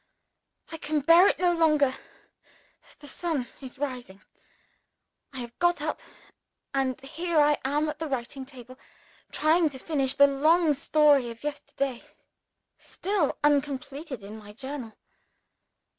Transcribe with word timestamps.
I 0.71 0.77
can 0.79 1.01
bear 1.01 1.27
it 1.27 1.37
no 1.37 1.53
longer. 1.53 1.95
The 3.01 3.07
sun 3.07 3.47
is 3.61 3.77
rising. 3.77 4.23
I 5.31 5.37
have 5.41 5.59
got 5.59 5.79
up 5.79 5.99
and 6.73 6.99
here 7.01 7.37
I 7.39 7.59
am 7.63 7.87
at 7.87 7.99
the 7.99 8.07
writing 8.07 8.43
table, 8.43 8.79
trying 9.31 9.69
to 9.69 9.77
finish 9.77 10.15
the 10.15 10.25
long 10.25 10.73
story 10.73 11.29
of 11.29 11.43
yesterday 11.43 12.03
still 12.79 13.37
uncompleted 13.43 14.23
in 14.23 14.39
my 14.39 14.53
Journal. 14.53 14.97